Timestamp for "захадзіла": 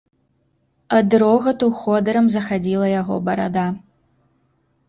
2.37-2.87